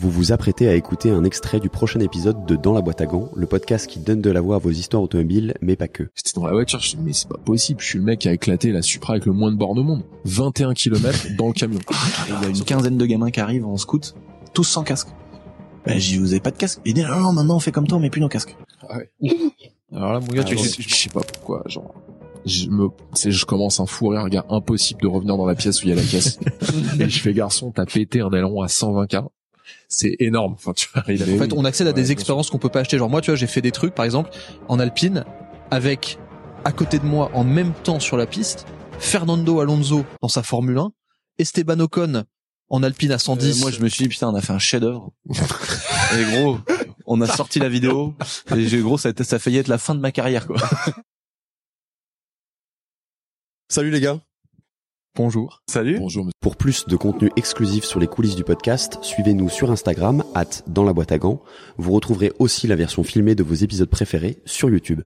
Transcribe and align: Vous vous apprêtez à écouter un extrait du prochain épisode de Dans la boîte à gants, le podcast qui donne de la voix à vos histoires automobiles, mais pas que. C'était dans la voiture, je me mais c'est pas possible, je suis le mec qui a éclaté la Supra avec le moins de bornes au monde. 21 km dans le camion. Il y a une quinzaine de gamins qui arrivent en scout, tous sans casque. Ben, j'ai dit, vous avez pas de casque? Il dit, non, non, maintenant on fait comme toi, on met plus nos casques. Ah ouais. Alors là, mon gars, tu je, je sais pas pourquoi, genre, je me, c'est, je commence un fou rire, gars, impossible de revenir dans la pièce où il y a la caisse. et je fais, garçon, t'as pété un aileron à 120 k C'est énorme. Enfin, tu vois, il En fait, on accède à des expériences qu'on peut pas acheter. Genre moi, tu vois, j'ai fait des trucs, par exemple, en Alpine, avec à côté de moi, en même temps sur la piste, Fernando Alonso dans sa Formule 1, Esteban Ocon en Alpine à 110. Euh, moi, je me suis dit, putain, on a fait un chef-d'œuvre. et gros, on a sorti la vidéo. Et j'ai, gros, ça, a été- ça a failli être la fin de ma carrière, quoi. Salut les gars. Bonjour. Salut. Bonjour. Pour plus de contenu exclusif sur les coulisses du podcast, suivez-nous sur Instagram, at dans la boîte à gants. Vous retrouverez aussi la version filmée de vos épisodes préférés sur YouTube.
Vous 0.00 0.10
vous 0.10 0.32
apprêtez 0.32 0.66
à 0.66 0.74
écouter 0.74 1.10
un 1.10 1.24
extrait 1.24 1.60
du 1.60 1.68
prochain 1.68 2.00
épisode 2.00 2.46
de 2.46 2.56
Dans 2.56 2.72
la 2.72 2.80
boîte 2.80 3.02
à 3.02 3.04
gants, 3.04 3.30
le 3.36 3.46
podcast 3.46 3.86
qui 3.86 3.98
donne 3.98 4.22
de 4.22 4.30
la 4.30 4.40
voix 4.40 4.56
à 4.56 4.58
vos 4.58 4.70
histoires 4.70 5.02
automobiles, 5.02 5.52
mais 5.60 5.76
pas 5.76 5.88
que. 5.88 6.04
C'était 6.14 6.40
dans 6.40 6.46
la 6.46 6.54
voiture, 6.54 6.80
je 6.80 6.96
me 6.96 7.02
mais 7.02 7.12
c'est 7.12 7.28
pas 7.28 7.36
possible, 7.36 7.82
je 7.82 7.86
suis 7.86 7.98
le 7.98 8.04
mec 8.04 8.20
qui 8.20 8.28
a 8.30 8.32
éclaté 8.32 8.72
la 8.72 8.80
Supra 8.80 9.12
avec 9.12 9.26
le 9.26 9.32
moins 9.32 9.52
de 9.52 9.58
bornes 9.58 9.78
au 9.78 9.82
monde. 9.82 10.02
21 10.24 10.72
km 10.72 11.36
dans 11.36 11.48
le 11.48 11.52
camion. 11.52 11.80
Il 12.28 12.42
y 12.42 12.46
a 12.46 12.48
une 12.48 12.64
quinzaine 12.64 12.96
de 12.96 13.04
gamins 13.04 13.30
qui 13.30 13.40
arrivent 13.40 13.66
en 13.66 13.76
scout, 13.76 14.14
tous 14.54 14.64
sans 14.64 14.84
casque. 14.84 15.08
Ben, 15.84 15.98
j'ai 15.98 16.14
dit, 16.14 16.18
vous 16.18 16.32
avez 16.32 16.40
pas 16.40 16.50
de 16.50 16.56
casque? 16.56 16.80
Il 16.86 16.94
dit, 16.94 17.02
non, 17.02 17.20
non, 17.20 17.32
maintenant 17.34 17.56
on 17.56 17.60
fait 17.60 17.70
comme 17.70 17.86
toi, 17.86 17.98
on 17.98 18.00
met 18.00 18.08
plus 18.08 18.22
nos 18.22 18.30
casques. 18.30 18.56
Ah 18.88 18.96
ouais. 18.96 19.10
Alors 19.92 20.14
là, 20.14 20.20
mon 20.20 20.28
gars, 20.28 20.44
tu 20.44 20.56
je, 20.56 20.80
je 20.80 20.94
sais 20.94 21.10
pas 21.10 21.20
pourquoi, 21.20 21.62
genre, 21.66 21.94
je 22.46 22.70
me, 22.70 22.88
c'est, 23.12 23.32
je 23.32 23.44
commence 23.44 23.80
un 23.80 23.86
fou 23.86 24.08
rire, 24.08 24.26
gars, 24.30 24.46
impossible 24.48 25.02
de 25.02 25.08
revenir 25.08 25.36
dans 25.36 25.44
la 25.44 25.54
pièce 25.54 25.82
où 25.82 25.88
il 25.88 25.90
y 25.90 25.92
a 25.92 25.96
la 25.96 26.02
caisse. 26.02 26.40
et 26.98 27.06
je 27.06 27.20
fais, 27.20 27.34
garçon, 27.34 27.70
t'as 27.70 27.84
pété 27.84 28.22
un 28.22 28.30
aileron 28.30 28.62
à 28.62 28.68
120 28.68 29.06
k 29.06 29.16
C'est 29.88 30.16
énorme. 30.20 30.52
Enfin, 30.54 30.72
tu 30.72 30.88
vois, 30.92 31.02
il 31.08 31.22
En 31.22 31.38
fait, 31.38 31.52
on 31.52 31.64
accède 31.64 31.86
à 31.86 31.92
des 31.92 32.12
expériences 32.12 32.50
qu'on 32.50 32.58
peut 32.58 32.68
pas 32.68 32.80
acheter. 32.80 32.98
Genre 32.98 33.10
moi, 33.10 33.20
tu 33.20 33.30
vois, 33.30 33.36
j'ai 33.36 33.46
fait 33.46 33.62
des 33.62 33.72
trucs, 33.72 33.94
par 33.94 34.04
exemple, 34.04 34.30
en 34.68 34.78
Alpine, 34.78 35.24
avec 35.70 36.18
à 36.64 36.72
côté 36.72 36.98
de 36.98 37.04
moi, 37.06 37.30
en 37.34 37.44
même 37.44 37.72
temps 37.72 38.00
sur 38.00 38.16
la 38.16 38.26
piste, 38.26 38.66
Fernando 38.98 39.60
Alonso 39.60 40.04
dans 40.22 40.28
sa 40.28 40.42
Formule 40.42 40.78
1, 40.78 40.92
Esteban 41.38 41.80
Ocon 41.80 42.24
en 42.68 42.82
Alpine 42.82 43.12
à 43.12 43.18
110. 43.18 43.58
Euh, 43.58 43.60
moi, 43.62 43.70
je 43.70 43.80
me 43.80 43.88
suis 43.88 44.04
dit, 44.04 44.08
putain, 44.08 44.28
on 44.28 44.34
a 44.34 44.40
fait 44.42 44.52
un 44.52 44.58
chef-d'œuvre. 44.58 45.10
et 45.28 46.24
gros, 46.36 46.58
on 47.06 47.20
a 47.20 47.26
sorti 47.26 47.58
la 47.58 47.68
vidéo. 47.68 48.14
Et 48.54 48.66
j'ai, 48.68 48.80
gros, 48.80 48.98
ça, 48.98 49.08
a 49.08 49.10
été- 49.10 49.24
ça 49.24 49.36
a 49.36 49.38
failli 49.38 49.56
être 49.58 49.68
la 49.68 49.78
fin 49.78 49.94
de 49.94 50.00
ma 50.00 50.12
carrière, 50.12 50.46
quoi. 50.46 50.58
Salut 53.68 53.90
les 53.90 54.00
gars. 54.00 54.20
Bonjour. 55.16 55.62
Salut. 55.68 55.98
Bonjour. 55.98 56.28
Pour 56.40 56.56
plus 56.56 56.86
de 56.86 56.96
contenu 56.96 57.30
exclusif 57.36 57.84
sur 57.84 57.98
les 58.00 58.06
coulisses 58.06 58.36
du 58.36 58.44
podcast, 58.44 58.98
suivez-nous 59.02 59.48
sur 59.48 59.70
Instagram, 59.70 60.24
at 60.34 60.62
dans 60.66 60.84
la 60.84 60.92
boîte 60.92 61.12
à 61.12 61.18
gants. 61.18 61.42
Vous 61.78 61.92
retrouverez 61.92 62.32
aussi 62.38 62.66
la 62.66 62.76
version 62.76 63.02
filmée 63.02 63.34
de 63.34 63.42
vos 63.42 63.54
épisodes 63.54 63.90
préférés 63.90 64.38
sur 64.44 64.70
YouTube. 64.70 64.98